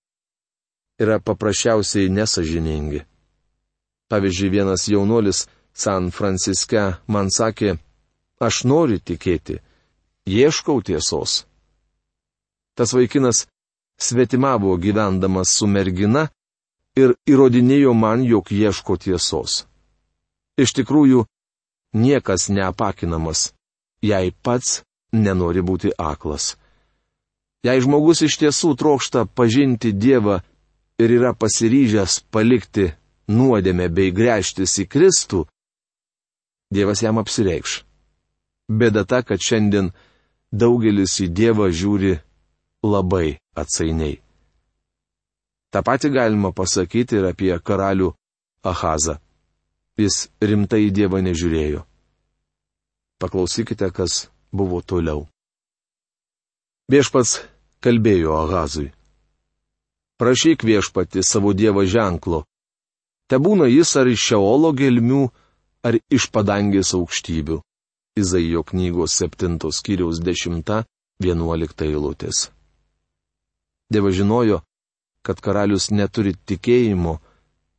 yra 0.99 1.19
paprasčiausiai 1.21 2.09
nesažiningi. 2.11 3.05
Pavyzdžiui, 4.11 4.51
vienas 4.51 4.89
jaunuolis 4.91 5.45
San 5.71 6.09
Franciske 6.11 6.89
man 7.07 7.29
sakė, 7.31 7.77
Aš 8.41 8.63
noriu 8.65 8.97
tikėti. 8.97 9.59
Ieškau 10.27 10.81
tiesos. 10.81 11.45
Tas 12.75 12.93
vaikinas 12.93 13.47
svetimavo 13.97 14.77
gyvendamas 14.77 15.49
su 15.57 15.67
mergina 15.67 16.27
ir 16.95 17.15
įrodinėjo 17.27 17.93
man, 17.93 18.23
jog 18.25 18.51
ieško 18.51 18.97
tiesos. 18.97 19.65
Iš 20.61 20.73
tikrųjų, 20.77 21.25
niekas 21.93 22.49
neapakinamas, 22.49 23.51
jei 24.01 24.31
pats 24.43 24.81
nenori 25.11 25.61
būti 25.61 25.93
aklas. 25.97 26.55
Jei 27.65 27.81
žmogus 27.81 28.23
iš 28.25 28.37
tiesų 28.41 28.75
trokšta 28.77 29.25
pažinti 29.25 29.91
Dievą 29.93 30.41
ir 31.01 31.13
yra 31.17 31.33
pasiryžęs 31.37 32.21
palikti 32.33 32.91
nuodėmę 33.29 33.87
bei 33.89 34.13
grėžtis 34.13 34.79
į 34.81 34.87
Kristų, 34.89 35.45
Dievas 36.71 37.03
jam 37.03 37.19
apsireikš. 37.21 37.83
Bėda 38.71 39.03
ta, 39.05 39.21
kad 39.21 39.43
šiandien 39.43 39.91
daugelis 40.51 41.17
į 41.23 41.27
Dievą 41.31 41.69
žiūri 41.71 42.17
labai 42.83 43.39
atsainiai. 43.55 44.19
Ta 45.71 45.81
pati 45.81 46.11
galima 46.11 46.51
pasakyti 46.51 47.15
ir 47.19 47.29
apie 47.31 47.53
karalių 47.59 48.11
Ahazą. 48.67 49.17
Jis 49.97 50.27
rimtai 50.43 50.87
į 50.89 50.91
Dievą 50.97 51.21
nežiūrėjo. 51.23 51.85
Paklausykite, 53.21 53.91
kas 53.95 54.27
buvo 54.51 54.81
toliau. 54.81 55.27
Viešpats 56.91 57.39
kalbėjo 57.79 58.35
Ahazui. 58.35 58.91
Prašyk 60.19 60.65
viešpati 60.67 61.23
savo 61.23 61.53
Dievo 61.53 61.85
ženklo. 61.85 62.43
Te 63.29 63.39
būna 63.39 63.69
jis 63.71 63.95
ar 63.95 64.09
iš 64.11 64.25
Šeolo 64.31 64.73
gelmių, 64.75 65.23
ar 65.87 65.97
iš 66.11 66.27
padangės 66.35 66.91
aukštybių. 66.97 67.61
Izaijo 68.15 68.63
knygos 68.63 69.13
7 69.21 69.71
skyriaus 69.71 70.19
10-11 70.19 71.85
eilutės. 71.85 72.49
Dievas 73.91 74.17
žinojo, 74.17 74.57
kad 75.23 75.39
karalius 75.39 75.87
neturi 75.91 76.33
tikėjimo 76.35 77.13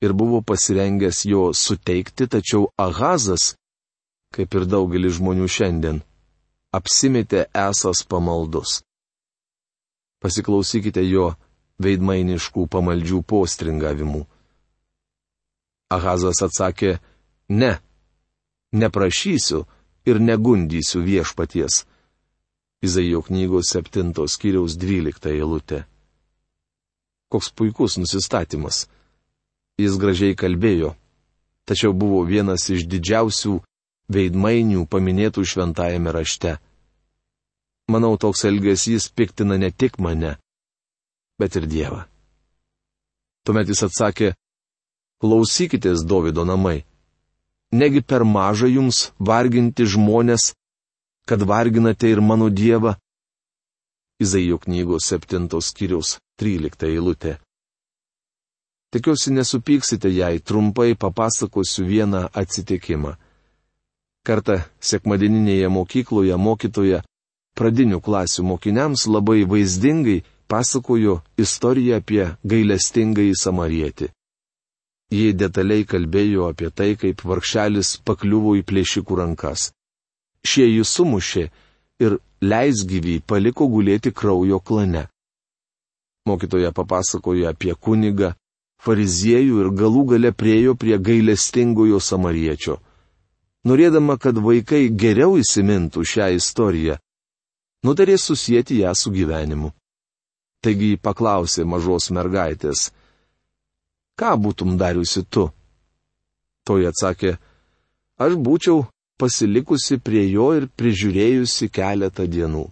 ir 0.00 0.14
buvo 0.16 0.40
pasirengęs 0.40 1.24
jo 1.28 1.50
suteikti, 1.52 2.28
tačiau 2.32 2.70
Ahazas, 2.80 3.56
kaip 4.32 4.56
ir 4.56 4.64
daugelis 4.64 5.18
žmonių 5.18 5.50
šiandien, 5.52 6.00
apsimetė 6.72 7.44
esas 7.52 8.00
pamaldus. 8.08 8.80
Pasiklausykite 10.24 11.04
jo 11.10 11.34
veidmainiškų 11.82 12.66
pamaldžių 12.72 13.20
postringavimų. 13.28 14.24
Ahazas 15.92 16.40
atsakė, 16.46 16.96
ne, 17.52 17.74
neprašysiu, 18.72 19.66
ir 20.06 20.20
negundysiu 20.20 21.02
viešpaties. 21.02 21.84
Izaijo 22.82 23.22
knygos 23.22 23.70
7 23.76 24.12
skyriaus 24.26 24.76
12 24.76 25.30
eilutė. 25.30 25.84
Koks 27.30 27.52
puikus 27.54 27.96
nusistatymas. 27.98 28.88
Jis 29.78 29.96
gražiai 29.96 30.34
kalbėjo, 30.36 30.92
tačiau 31.64 31.94
buvo 31.94 32.24
vienas 32.28 32.68
iš 32.74 32.84
didžiausių 32.90 33.54
veidmainių 34.12 34.84
paminėtų 34.90 35.46
šventajame 35.46 36.12
rašte. 36.12 36.58
Manau, 37.88 38.18
toks 38.18 38.44
elgesys 38.44 39.08
piktina 39.08 39.56
ne 39.56 39.70
tik 39.70 39.98
mane, 39.98 40.36
bet 41.38 41.56
ir 41.56 41.66
Dievą. 41.66 42.04
Tuomet 43.46 43.70
jis 43.72 43.82
atsakė, 43.88 44.34
klausykitės 45.22 46.04
Davido 46.06 46.44
namai 46.46 46.82
negi 47.72 48.02
per 48.02 48.24
maža 48.24 48.68
jums 48.68 49.12
varginti 49.18 49.86
žmonės, 49.88 50.52
kad 51.28 51.42
varginate 51.42 52.10
ir 52.12 52.20
mano 52.20 52.48
Dievą? 52.50 52.94
Izaijo 54.22 54.58
knygos 54.62 55.08
7 55.12 55.48
skyriaus 55.60 56.18
13 56.38 56.86
eilutė. 56.86 57.38
Tikiuosi 58.92 59.32
nesupyksite, 59.32 60.08
jei 60.12 60.38
trumpai 60.38 60.94
papasakosiu 60.94 61.86
vieną 61.88 62.26
atsitikimą. 62.40 63.14
Kartą 64.26 64.58
sekmadieninėje 64.78 65.68
mokykloje 65.72 66.36
mokytoja 66.36 67.00
pradinių 67.58 67.98
klasių 68.04 68.44
mokiniams 68.50 69.06
labai 69.08 69.40
vaizdingai 69.48 70.18
pasakojo 70.52 71.22
istoriją 71.44 71.96
apie 72.02 72.24
gailestingąjį 72.52 73.34
samarietį. 73.44 74.12
Jie 75.12 75.32
detaliai 75.36 75.84
kalbėjo 75.84 76.46
apie 76.52 76.70
tai, 76.72 76.92
kaip 76.96 77.20
vargšelis 77.28 77.98
pakliuvo 78.08 78.54
į 78.56 78.62
plėšikų 78.70 79.18
rankas. 79.20 79.66
Šie 80.40 80.64
jį 80.70 80.84
sumušė 80.88 81.42
ir 82.04 82.16
leisgyvį 82.40 83.18
paliko 83.28 83.68
gulėti 83.74 84.12
kraujo 84.20 84.58
klane. 84.60 85.04
Mokytoja 86.26 86.70
papasakojo 86.72 87.50
apie 87.50 87.74
kunigą, 87.74 88.32
fariziejų 88.82 89.60
ir 89.64 89.70
galų 89.82 90.06
gale 90.14 90.32
priejo 90.32 90.74
prie 90.78 90.96
gailestingojo 90.98 92.00
samariečio. 92.00 92.78
Norėdama, 93.68 94.16
kad 94.18 94.38
vaikai 94.42 94.88
geriau 95.02 95.36
įsimintų 95.38 96.02
šią 96.12 96.32
istoriją, 96.38 96.96
nutarė 97.86 98.16
susijęti 98.18 98.80
ją 98.80 98.94
su 98.98 99.12
gyvenimu. 99.14 99.70
Taigi 100.62 100.96
paklausė 100.98 101.66
mažos 101.66 102.08
mergaitės, 102.14 102.88
ką 104.22 104.36
būtum 104.38 104.76
dariusi 104.78 105.24
tu? 105.26 105.48
Toji 106.62 106.86
atsakė, 106.86 107.34
aš 108.22 108.38
būčiau 108.46 108.84
pasilikusi 109.18 109.98
prie 109.98 110.22
jo 110.30 110.52
ir 110.58 110.68
prižiūrėjusi 110.78 111.68
keletą 111.74 112.28
dienų. 112.30 112.68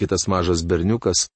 Kitas 0.00 0.24
mažas 0.32 0.64
berniukas, 0.64 1.26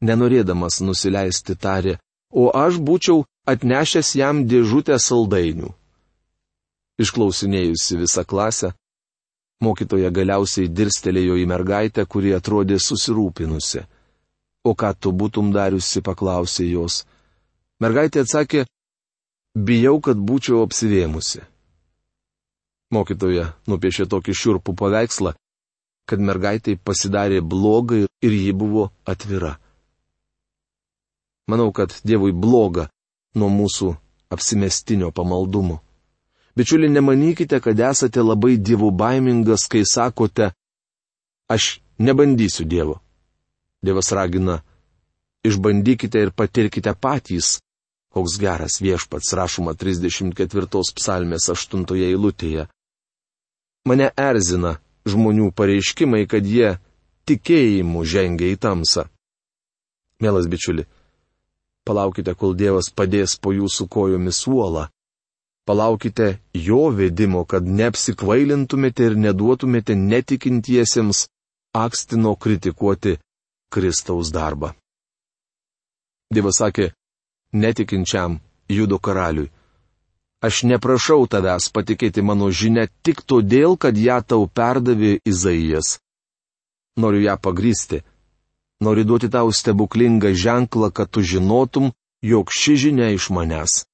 nenorėdamas 0.00 0.80
nusileisti, 0.80 1.54
tarė, 1.54 1.98
o 2.32 2.48
aš 2.64 2.80
būčiau 2.80 3.26
atnešęs 3.46 4.14
jam 4.18 4.42
dėžutę 4.48 4.96
saldainių. 4.98 5.70
Išklausinėjusi 7.04 8.00
visą 8.00 8.24
klasę, 8.24 8.72
mokytoja 9.60 10.10
galiausiai 10.14 10.68
dirstelėjo 10.68 11.36
į 11.42 11.46
mergaitę, 11.50 12.06
kuri 12.06 12.32
atrodė 12.36 12.80
susirūpinusi. 12.80 13.84
O 14.64 14.72
ką 14.72 14.94
tu 14.96 15.12
būtum 15.12 15.52
dariusi, 15.52 16.00
paklausė 16.00 16.70
jos. 16.70 17.02
Mergaitė 17.84 18.22
atsakė, 18.24 18.62
bijau, 19.54 19.98
kad 20.00 20.16
būčiau 20.16 20.62
apsivėmusi. 20.64 21.42
Mokytoja 22.94 23.50
nupiešė 23.68 24.06
tokį 24.08 24.34
šiurpų 24.40 24.74
paveikslą, 24.78 25.34
kad 26.08 26.20
mergaitai 26.20 26.78
pasidarė 26.80 27.42
blogai 27.44 28.06
ir 28.06 28.32
ji 28.32 28.52
buvo 28.56 28.88
atvira. 29.04 29.58
Manau, 31.50 31.72
kad 31.76 31.92
Dievui 32.08 32.32
bloga 32.32 32.88
nuo 33.36 33.50
mūsų 33.52 33.90
apsimestinio 34.32 35.10
pamaldumo. 35.12 35.80
Bičiuli, 36.56 36.88
nemanykite, 36.88 37.58
kad 37.60 37.80
esate 37.80 38.22
labai 38.22 38.56
dievų 38.56 38.92
baimingas, 38.94 39.66
kai 39.68 39.82
sakote, 39.84 40.52
aš 41.50 41.80
nebandysiu 41.98 42.64
Dievo. 42.64 43.00
Dievas 43.84 44.12
ragina, 44.16 44.62
išbandykite 45.44 46.22
ir 46.22 46.30
patirkite 46.32 46.94
patys, 46.94 47.58
Koks 48.14 48.36
geras 48.38 48.78
viešpats 48.78 49.34
rašoma 49.34 49.74
34 49.74 50.68
psalmės 50.94 51.48
8 51.50 51.82
eilutėje. 51.98 52.68
Mane 53.90 54.12
erzina 54.16 54.76
žmonių 55.04 55.50
pareiškimai, 55.52 56.22
kad 56.30 56.46
jie 56.46 56.76
tikėjimu 57.28 58.04
žengia 58.06 58.52
į 58.54 58.60
tamsą. 58.62 59.08
Mielas 60.22 60.46
bičiuli, 60.48 60.86
palaukite, 61.84 62.32
kol 62.38 62.54
Dievas 62.56 62.88
padės 62.94 63.34
po 63.36 63.52
jūsų 63.52 63.88
kojomis 63.90 64.44
uolą. 64.48 64.86
Palaukite 65.66 66.38
jo 66.54 66.90
vedimo, 66.92 67.44
kad 67.48 67.66
neapsikvailintumėte 67.66 69.10
ir 69.10 69.14
neduotumėte 69.16 69.96
netikintiesiems 69.96 71.26
akstino 71.74 72.34
kritikuoti 72.36 73.16
Kristaus 73.72 74.30
darbą. 74.30 74.74
Dievas 76.34 76.60
sakė, 76.60 76.92
netikinčiam 77.54 78.40
judo 78.68 78.98
karaliui. 78.98 79.50
Aš 80.44 80.64
neprašau 80.68 81.24
tavęs 81.32 81.70
patikėti 81.72 82.20
mano 82.20 82.50
žinę 82.52 82.88
tik 83.06 83.22
todėl, 83.24 83.78
kad 83.80 83.96
ją 83.96 84.18
tau 84.20 84.44
perdavė 84.44 85.16
Izaijas. 85.24 85.98
Noriu 87.00 87.24
ją 87.24 87.38
pagrysti. 87.40 88.02
Noriu 88.84 89.06
duoti 89.08 89.30
tau 89.32 89.48
stebuklingą 89.48 90.34
ženklą, 90.36 90.90
kad 90.92 91.08
tu 91.08 91.22
žinotum, 91.24 91.92
jog 92.20 92.52
ši 92.52 92.76
žinia 92.76 93.08
iš 93.16 93.30
manęs. 93.32 93.86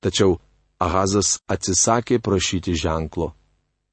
Tačiau 0.00 0.40
Ahazas 0.80 1.38
atsisakė 1.48 2.18
prašyti 2.24 2.72
ženklo. 2.72 3.34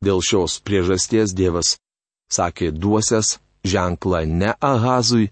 Dėl 0.01 0.23
šios 0.23 0.57
priežasties 0.65 1.35
Dievas 1.35 1.75
sakė 2.31 2.71
duosias 2.71 3.37
ženklą 3.67 4.23
ne 4.25 4.55
Ahazui, 4.59 5.29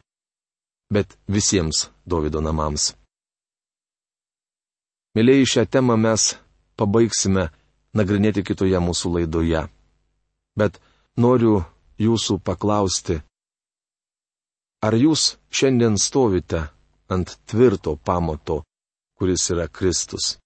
bet 0.92 1.15
visiems 1.28 1.89
Davido 2.06 2.44
namams. 2.44 2.99
Mėlyjei, 5.17 5.48
šią 5.50 5.65
temą 5.74 5.95
mes 5.98 6.36
pabaigsime 6.78 7.48
nagrinėti 7.98 8.43
kitoje 8.45 8.80
mūsų 8.84 9.13
laidoje. 9.17 9.63
Bet 10.60 10.78
noriu 11.17 11.63
jūsų 12.00 12.38
paklausti, 12.45 13.19
ar 14.86 14.95
jūs 14.95 15.36
šiandien 15.50 15.98
stovite 15.98 16.67
ant 17.10 17.34
tvirto 17.50 17.95
pamato, 17.98 18.62
kuris 19.17 19.50
yra 19.52 19.67
Kristus? 19.67 20.38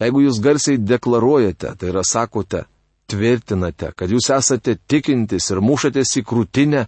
Jeigu 0.00 0.22
jūs 0.26 0.38
garsiai 0.44 0.78
deklaruojate, 0.78 1.72
tai 1.74 1.90
yra 1.90 2.04
sakote, 2.04 2.66
tvirtinate, 3.10 3.92
kad 3.96 4.12
jūs 4.12 4.30
esate 4.34 4.76
tikintis 4.88 5.50
ir 5.50 5.62
mušatės 5.64 6.18
į 6.20 6.24
krūtinę, 6.28 6.86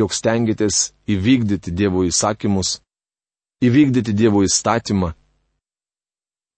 jog 0.00 0.14
stengiatės 0.16 0.92
įvykdyti 1.12 1.74
Dievo 1.76 2.06
įsakymus, 2.08 2.78
įvykdyti 3.62 4.14
Dievo 4.16 4.42
įstatymą, 4.46 5.12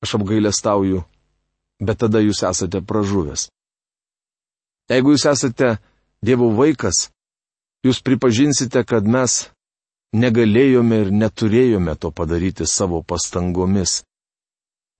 Aš 0.04 0.18
apgailestauju, 0.18 1.00
bet 1.80 2.02
tada 2.04 2.20
jūs 2.20 2.42
esate 2.44 2.82
pražuvęs. 2.84 3.46
Jeigu 4.92 5.14
jūs 5.14 5.24
esate 5.30 5.78
Dievo 6.24 6.50
vaikas, 6.56 7.08
jūs 7.84 8.02
pripažinsite, 8.04 8.84
kad 8.84 9.08
mes 9.08 9.46
negalėjome 10.12 11.00
ir 11.06 11.10
neturėjome 11.12 11.96
to 12.00 12.12
padaryti 12.12 12.68
savo 12.68 13.00
pastangomis. 13.00 14.02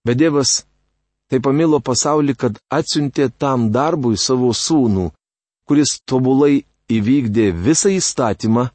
Bet 0.09 0.21
Dievas 0.21 0.65
taip 1.29 1.45
pamilo 1.45 1.81
pasaulį, 1.85 2.35
kad 2.37 2.61
atsiuntė 2.73 3.29
tam 3.29 3.71
darbui 3.77 4.17
savo 4.21 4.53
sūnų, 4.57 5.11
kuris 5.69 5.99
tobulai 6.09 6.65
įvykdė 6.93 7.51
visą 7.53 7.93
įstatymą, 7.93 8.71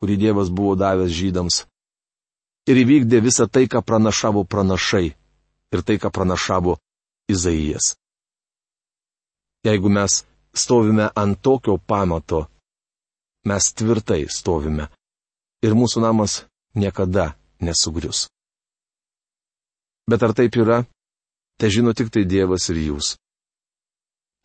kurį 0.00 0.20
Dievas 0.26 0.48
buvo 0.48 0.76
davęs 0.80 1.12
žydams. 1.12 1.64
Ir 2.68 2.84
įvykdė 2.84 3.20
visą 3.24 3.48
tai, 3.52 3.68
ką 3.68 3.84
pranašavo 3.84 4.44
pranašai 4.48 5.10
ir 5.72 5.82
tai, 5.86 5.98
ką 5.98 6.10
pranašavo 6.12 6.76
Izaijas. 7.32 7.94
Jeigu 9.64 9.88
mes 9.88 10.24
stovime 10.54 11.10
ant 11.14 11.38
tokio 11.42 11.78
pamato, 11.78 12.46
mes 13.48 13.72
tvirtai 13.78 14.26
stovime 14.28 14.88
ir 15.62 15.76
mūsų 15.78 16.02
namas 16.02 16.42
niekada 16.74 17.32
nesugrius. 17.62 18.26
Bet 20.10 20.22
ar 20.22 20.34
taip 20.34 20.56
yra, 20.58 20.82
tai 21.58 21.70
žino 21.70 21.94
tik 21.94 22.10
tai 22.10 22.24
Dievas 22.26 22.68
ir 22.74 22.80
jūs. 22.82 23.14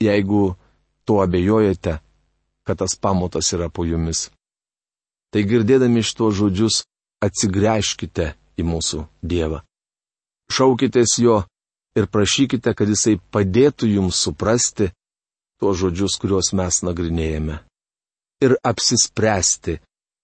Jeigu 0.02 0.54
tuo 1.06 1.24
abejojate, 1.26 1.98
kad 2.68 2.78
tas 2.78 2.94
pamatas 3.00 3.50
yra 3.58 3.72
po 3.74 3.86
jumis, 3.88 4.28
tai 5.34 5.42
girdėdami 5.50 6.04
iš 6.06 6.14
to 6.20 6.30
žodžius 6.30 6.84
atsigręžkite 7.26 8.36
į 8.62 8.68
mūsų 8.68 9.08
Dievą. 9.26 9.64
Šaukitės 10.52 11.18
jo 11.20 11.42
ir 11.98 12.08
prašykite, 12.12 12.74
kad 12.78 12.88
jisai 12.90 13.18
padėtų 13.34 13.90
jums 13.92 14.20
suprasti 14.24 14.92
tuos 15.60 15.80
žodžius, 15.82 16.18
kuriuos 16.22 16.54
mes 16.58 16.82
nagrinėjame. 16.86 17.60
Ir 18.46 18.54
apsispręsti 18.62 19.80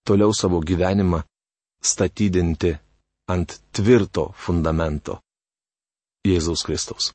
toliau 0.05 0.33
savo 0.37 0.61
gyvenimą 0.61 1.23
statydinti 1.83 2.75
ant 3.33 3.57
tvirto 3.73 4.31
fundamento- 4.37 5.19
Jėzaus 6.29 6.63
Kristaus. 6.63 7.11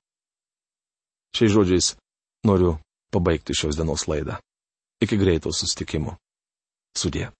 Šiais 1.36 1.52
žodžiais 1.54 1.94
noriu 2.44 2.78
pabaigti 3.12 3.54
šios 3.54 3.76
dienos 3.76 4.08
laidą. 4.08 4.36
Iki 5.00 5.16
greito 5.16 5.52
sustikimo. 5.54 6.16
Sudė. 6.98 7.30